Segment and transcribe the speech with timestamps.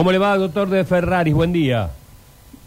[0.00, 1.34] ¿Cómo le va, doctor de Ferraris?
[1.34, 1.90] Buen día.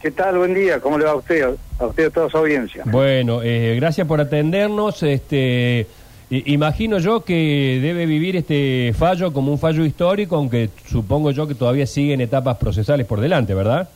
[0.02, 0.38] ¿Qué tal?
[0.38, 0.81] Buen día.
[0.81, 1.56] ¿Cómo le va a usted?
[1.80, 2.84] A usted y a toda su audiencia.
[2.85, 5.02] Bueno, eh, gracias por atendernos.
[5.02, 5.88] Este,
[6.29, 11.55] imagino yo que debe vivir este fallo como un fallo histórico, aunque supongo yo que
[11.55, 13.89] todavía siguen etapas procesales por delante, ¿verdad?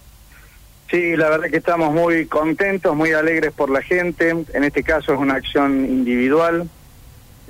[0.89, 4.29] Sí, la verdad que estamos muy contentos, muy alegres por la gente.
[4.29, 6.70] En este caso es una acción individual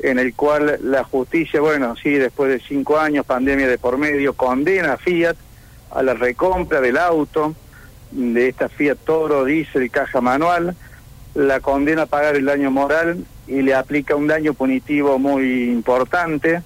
[0.01, 4.33] en el cual la justicia, bueno, sí, después de cinco años, pandemia de por medio,
[4.33, 5.35] condena a Fiat
[5.95, 7.55] a la recompra del auto
[8.11, 10.75] de esta Fiat Toro Diesel caja manual,
[11.33, 16.61] la condena a pagar el daño moral y le aplica un daño punitivo muy importante.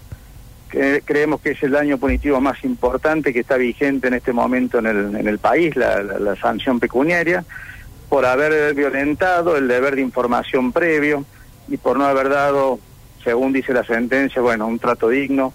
[0.69, 4.77] que creemos que es el daño punitivo más importante que está vigente en este momento
[4.77, 7.43] en el, país, la, la- la sanción pecuniaria,
[8.07, 11.25] por haber violentado el deber de información previo
[11.69, 12.79] y por no haber dado,
[13.23, 15.53] según dice la sentencia, bueno, un trato digno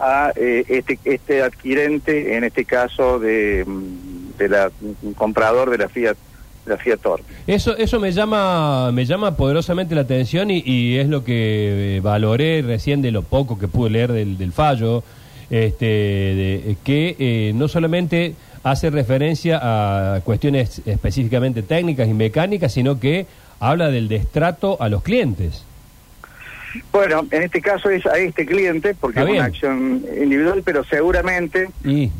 [0.00, 4.70] a eh, este, este adquirente, en este caso de, mm, de la
[5.02, 6.16] un comprador de la Fiat,
[6.66, 7.22] la Fiat Toro.
[7.46, 12.00] Eso, eso me llama, me llama poderosamente la atención y, y es lo que eh,
[12.00, 15.02] valoré recién de lo poco que pude leer del, del fallo,
[15.50, 18.34] este, de- que eh, no solamente
[18.64, 23.26] hace referencia a cuestiones específicamente técnicas y mecánicas, sino que
[23.60, 25.64] habla del destrato a los clientes.
[26.92, 31.68] Bueno, en este caso es a este cliente, porque es una acción individual, pero seguramente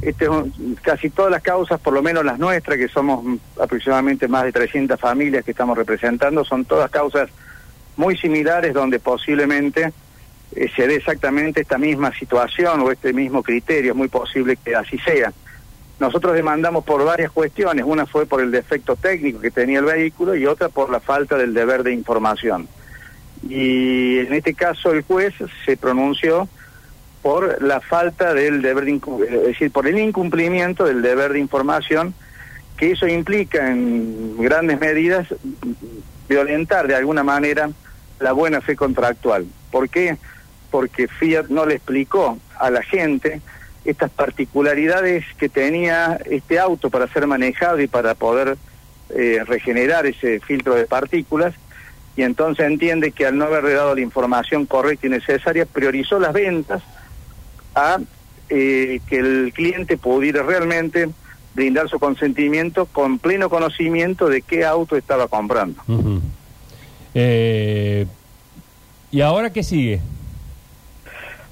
[0.03, 4.29] este, es un- casi todas las causas, por lo menos las nuestras, que somos aproximadamente
[4.29, 7.29] más de 300 familias que estamos representando, son todas causas
[7.97, 9.93] muy similares donde posiblemente
[10.55, 14.75] eh, se dé exactamente esta misma situación o este mismo criterio, es muy posible que
[14.77, 15.33] así sea.
[15.99, 20.35] Nosotros demandamos por varias cuestiones, una fue por el defecto técnico que tenía el vehículo
[20.37, 22.69] y otra por la falta del deber de información.
[23.49, 26.49] Y en este caso el juez se pronunció
[27.23, 31.41] por la falta del deber de incu- es decir, por el incumplimiento del deber de
[31.41, 32.15] información,
[32.77, 35.27] que eso implica en grandes medidas
[36.29, 37.71] violentar de alguna manera
[38.21, 39.47] la buena fe contractual.
[39.71, 40.17] ¿Por qué?
[40.71, 43.41] Porque Fiat no le explicó a la gente
[43.85, 48.57] estas particularidades que tenía este auto para ser manejado y para poder
[49.11, 51.55] eh, regenerar ese filtro de partículas
[52.17, 56.33] y entonces entiende que al no haberle dado la información correcta y necesaria, priorizó las
[56.33, 56.83] ventas
[57.75, 57.99] a
[58.49, 61.11] eh, que el cliente pudiera realmente
[61.55, 65.83] brindar su consentimiento con pleno conocimiento de qué auto estaba comprando.
[67.15, 68.07] Eh,
[69.11, 70.01] ¿Y ahora qué sigue?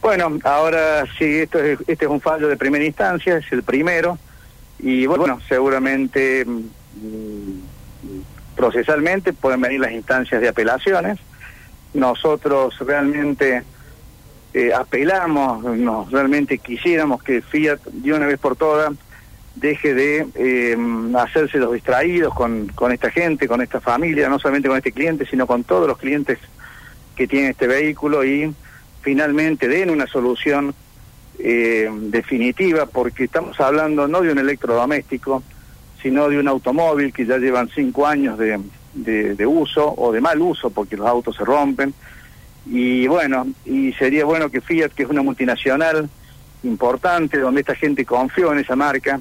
[0.01, 4.19] Bueno, ahora sí, esto es, este es un fallo de primera instancia, es el primero,
[4.79, 7.59] y bueno, seguramente mm,
[8.57, 11.19] procesalmente pueden venir las instancias de apelaciones.
[11.93, 13.63] Nosotros realmente
[14.53, 18.93] eh, apelamos, nos realmente quisiéramos que Fiat de una vez por todas
[19.55, 20.77] deje de eh,
[21.17, 25.27] hacerse los distraídos con, con esta gente, con esta familia, no solamente con este cliente,
[25.27, 26.39] sino con todos los clientes
[27.15, 28.53] que tienen este vehículo y
[29.03, 30.75] finalmente den una solución
[31.39, 35.43] eh, definitiva, porque estamos hablando no de un electrodoméstico,
[36.05, 40.69] sino de un automóvil que ya llevan cinco años de, uso o de mal uso,
[40.69, 41.95] porque los autos se rompen.
[42.67, 46.11] Y bueno, y sería bueno que Fiat, que es una multinacional
[46.63, 49.19] importante, donde esta gente confió en esa marca,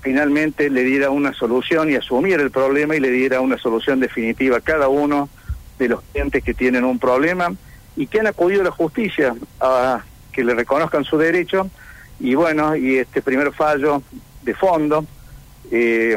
[0.00, 4.58] finalmente le diera una solución y asumiera el problema y le diera una solución definitiva
[4.58, 5.28] a cada uno
[5.76, 7.52] de los clientes que tienen un problema
[7.96, 11.68] y que han acudido a la justicia a que le reconozcan su derecho
[12.20, 14.02] y bueno, y este primer fallo
[14.42, 15.04] de fondo
[15.70, 16.16] eh,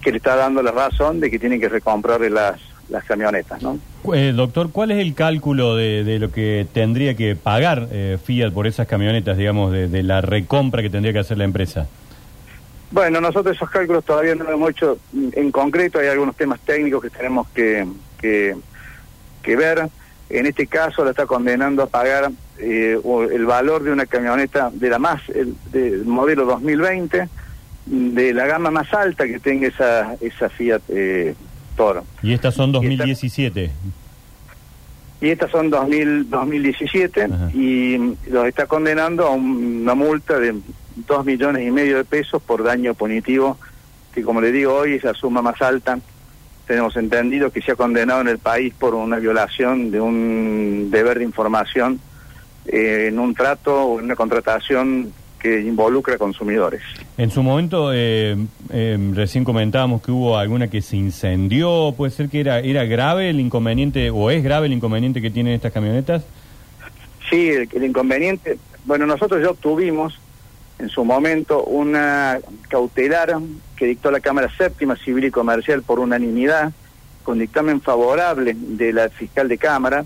[0.00, 3.78] que le está dando la razón de que tienen que recomprarle las, las camionetas, ¿no?
[4.14, 8.52] Eh, doctor, ¿cuál es el cálculo de, de lo que tendría que pagar eh, Fiat
[8.52, 11.86] por esas camionetas, digamos, de, de la recompra que tendría que hacer la empresa?
[12.90, 14.98] Bueno, nosotros esos cálculos todavía no lo hemos hecho
[15.32, 17.86] en concreto, hay algunos temas técnicos que tenemos que,
[18.20, 18.54] que,
[19.42, 19.88] que ver.
[20.28, 22.98] En este caso la está condenando a pagar eh,
[23.32, 27.28] el valor de una camioneta de la más, el, del modelo 2020,
[27.86, 31.34] de la gama más alta que tenga esa, esa Fiat eh,
[31.76, 32.04] Toro.
[32.22, 33.70] Y estas son Y esta- 2017.
[35.20, 37.50] Y estas son 2000, 2017 Ajá.
[37.54, 37.96] y
[38.28, 40.54] los está condenando a un- una multa de
[41.06, 43.56] dos millones y medio de pesos por daño punitivo,
[44.12, 45.98] que como le digo hoy es la suma más alta.
[46.66, 51.18] Tenemos entendido que se ha condenado en el país por una violación de un deber
[51.18, 52.00] de información
[52.66, 55.12] eh, en un trato o en una contratación
[55.42, 56.80] que involucra a consumidores.
[57.18, 58.36] En su momento, eh,
[58.70, 61.92] eh, recién comentábamos que hubo alguna que se incendió.
[61.96, 65.54] ¿Puede ser que era, era grave el inconveniente, o es grave el inconveniente que tienen
[65.54, 66.22] estas camionetas?
[67.28, 70.18] Sí, el, el inconveniente, bueno, nosotros ya obtuvimos
[70.78, 73.36] en su momento una cautelar
[73.76, 76.72] que dictó la Cámara Séptima Civil y Comercial por unanimidad,
[77.24, 80.04] con dictamen favorable de la fiscal de Cámara,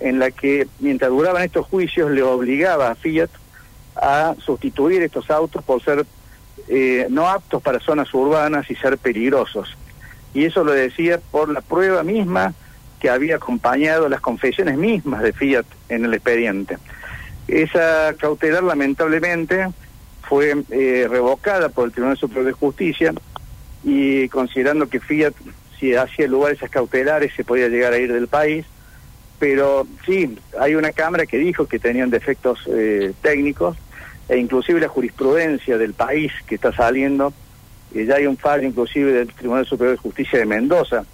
[0.00, 3.30] en la que mientras duraban estos juicios le obligaba a Fiat
[3.96, 6.04] a sustituir estos autos por ser
[6.68, 9.76] eh, no aptos para zonas urbanas y ser peligrosos.
[10.32, 12.54] Y eso lo decía por la prueba misma
[13.00, 16.78] que había acompañado las confesiones mismas de Fiat en el expediente.
[17.46, 19.68] Esa cautelar lamentablemente
[20.22, 23.12] fue eh, revocada por el Tribunal Superior de Justicia
[23.84, 25.34] y considerando que Fiat,
[25.78, 28.64] si hacía lugar esas cautelares, se podía llegar a ir del país.
[29.38, 33.76] Pero sí, hay una Cámara que dijo que tenían defectos eh, técnicos
[34.28, 37.32] e inclusive la jurisprudencia del país que está saliendo,
[37.94, 41.04] eh, ya hay un fallo inclusive del Tribunal Superior de Justicia de Mendoza,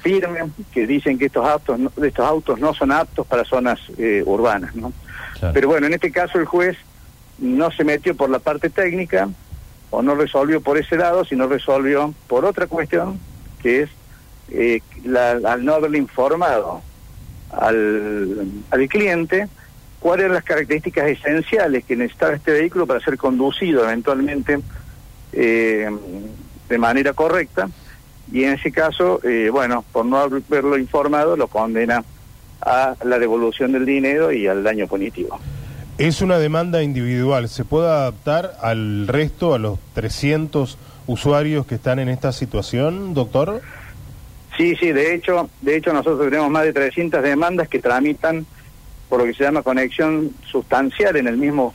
[0.00, 0.40] firme,
[0.72, 4.74] que dicen que estos autos no, estos autos no son aptos para zonas eh, urbanas.
[4.76, 4.92] ¿no?
[5.52, 6.76] Pero bueno, en este caso el juez
[7.38, 9.28] no se metió por la parte técnica
[9.90, 13.18] o no resolvió por ese lado, sino resolvió por otra cuestión,
[13.62, 13.90] que es
[14.50, 16.82] eh, la, al no haberle informado
[17.50, 19.48] al, al cliente
[20.06, 24.60] cuáles eran las características esenciales que necesitaba este vehículo para ser conducido eventualmente
[25.32, 25.90] eh,
[26.68, 27.68] de manera correcta
[28.30, 32.04] y en ese caso, eh, bueno, por no haberlo informado, lo condena
[32.60, 35.40] a la devolución del dinero y al daño punitivo.
[35.98, 41.98] Es una demanda individual, ¿se puede adaptar al resto, a los 300 usuarios que están
[41.98, 43.60] en esta situación, doctor?
[44.56, 48.46] Sí, sí, de hecho, de hecho nosotros tenemos más de 300 demandas que tramitan
[49.08, 51.74] por lo que se llama conexión sustancial en el mismo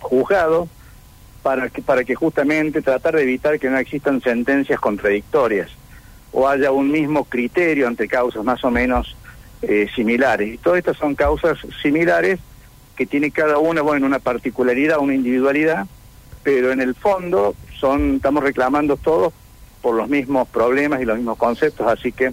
[0.00, 0.68] juzgado,
[1.42, 5.70] para que, para que justamente tratar de evitar que no existan sentencias contradictorias
[6.32, 9.16] o haya un mismo criterio ante causas más o menos
[9.62, 10.54] eh, similares.
[10.54, 12.38] Y todas estas son causas similares
[12.96, 15.86] que tiene cada una, bueno, una particularidad, una individualidad,
[16.42, 19.32] pero en el fondo son, estamos reclamando todos
[19.80, 22.32] por los mismos problemas y los mismos conceptos, así que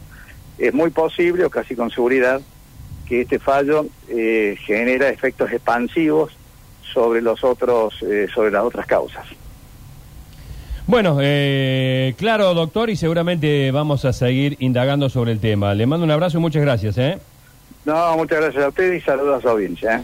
[0.58, 2.42] es muy posible o casi con seguridad
[3.08, 6.32] que este fallo eh, genera efectos expansivos
[6.94, 9.26] sobre los otros, eh, sobre las otras causas.
[10.88, 15.74] Bueno, eh, claro, doctor, y seguramente vamos a seguir indagando sobre el tema.
[15.74, 16.98] Le mando un abrazo y muchas gracias.
[17.00, 17.18] ¿eh?
[17.86, 20.04] No, muchas gracias a usted y saludos a su audiencia.